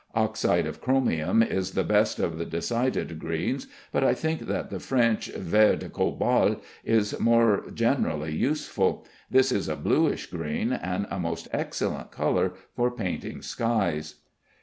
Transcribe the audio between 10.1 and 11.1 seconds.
green, and